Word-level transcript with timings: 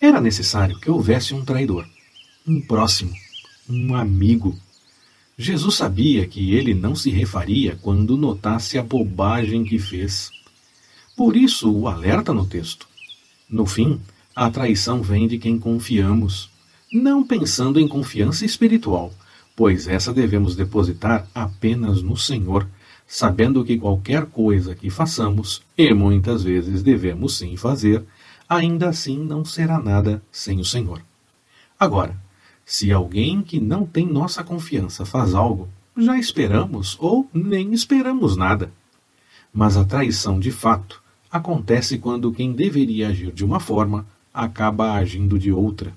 Era 0.00 0.20
necessário 0.20 0.78
que 0.78 0.90
houvesse 0.90 1.32
um 1.34 1.44
traidor, 1.44 1.86
um 2.46 2.60
próximo, 2.60 3.12
um 3.68 3.94
amigo. 3.94 4.56
Jesus 5.38 5.74
sabia 5.74 6.26
que 6.26 6.54
ele 6.54 6.74
não 6.74 6.94
se 6.94 7.10
refaria 7.10 7.78
quando 7.80 8.16
notasse 8.16 8.78
a 8.78 8.82
bobagem 8.82 9.64
que 9.64 9.78
fez. 9.78 10.30
Por 11.16 11.36
isso 11.36 11.72
o 11.72 11.88
alerta 11.88 12.32
no 12.32 12.46
texto. 12.46 12.86
No 13.48 13.64
fim, 13.64 14.00
a 14.34 14.50
traição 14.50 15.00
vem 15.00 15.26
de 15.26 15.38
quem 15.38 15.58
confiamos, 15.58 16.50
não 16.92 17.26
pensando 17.26 17.80
em 17.80 17.88
confiança 17.88 18.44
espiritual, 18.44 19.12
pois 19.56 19.88
essa 19.88 20.12
devemos 20.12 20.54
depositar 20.54 21.26
apenas 21.34 22.02
no 22.02 22.16
Senhor, 22.16 22.68
sabendo 23.06 23.64
que 23.64 23.78
qualquer 23.78 24.26
coisa 24.26 24.74
que 24.74 24.90
façamos, 24.90 25.62
e 25.78 25.94
muitas 25.94 26.42
vezes 26.42 26.82
devemos 26.82 27.38
sim 27.38 27.56
fazer, 27.56 28.04
ainda 28.48 28.88
assim 28.88 29.18
não 29.18 29.44
será 29.44 29.78
nada 29.78 30.22
sem 30.30 30.58
o 30.58 30.64
Senhor. 30.64 31.00
Agora, 31.78 32.16
se 32.64 32.90
alguém 32.90 33.42
que 33.42 33.60
não 33.60 33.86
tem 33.86 34.06
nossa 34.06 34.42
confiança 34.42 35.04
faz 35.04 35.34
algo, 35.34 35.68
já 35.96 36.18
esperamos 36.18 36.96
ou 37.00 37.28
nem 37.32 37.72
esperamos 37.72 38.36
nada. 38.36 38.70
Mas 39.52 39.76
a 39.76 39.84
traição 39.84 40.38
de 40.38 40.50
fato 40.50 41.02
acontece 41.30 41.98
quando 41.98 42.32
quem 42.32 42.52
deveria 42.52 43.08
agir 43.08 43.32
de 43.32 43.44
uma 43.44 43.60
forma 43.60 44.06
acaba 44.34 44.92
agindo 44.92 45.38
de 45.38 45.50
outra. 45.50 45.94